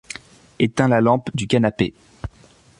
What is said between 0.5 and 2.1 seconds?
Éteins la lampe du canapé.